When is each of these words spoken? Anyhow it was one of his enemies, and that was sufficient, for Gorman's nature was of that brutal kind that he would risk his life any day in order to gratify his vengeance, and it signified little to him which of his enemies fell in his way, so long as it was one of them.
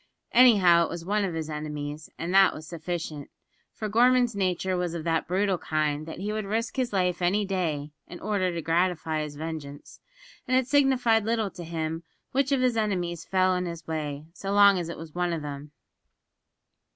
Anyhow 0.31 0.85
it 0.85 0.89
was 0.89 1.05
one 1.05 1.23
of 1.23 1.35
his 1.35 1.47
enemies, 1.47 2.09
and 2.17 2.33
that 2.33 2.55
was 2.55 2.65
sufficient, 2.67 3.29
for 3.71 3.87
Gorman's 3.87 4.35
nature 4.35 4.75
was 4.75 4.95
of 4.95 5.03
that 5.03 5.27
brutal 5.27 5.59
kind 5.59 6.07
that 6.07 6.17
he 6.17 6.33
would 6.33 6.45
risk 6.47 6.75
his 6.75 6.91
life 6.91 7.21
any 7.21 7.45
day 7.45 7.91
in 8.07 8.19
order 8.19 8.51
to 8.51 8.63
gratify 8.63 9.21
his 9.21 9.35
vengeance, 9.35 9.99
and 10.47 10.57
it 10.57 10.65
signified 10.67 11.23
little 11.23 11.51
to 11.51 11.63
him 11.63 12.01
which 12.31 12.51
of 12.51 12.61
his 12.61 12.77
enemies 12.77 13.25
fell 13.25 13.53
in 13.55 13.67
his 13.67 13.85
way, 13.85 14.25
so 14.33 14.51
long 14.51 14.79
as 14.79 14.89
it 14.89 14.97
was 14.97 15.13
one 15.13 15.33
of 15.33 15.43
them. 15.43 15.69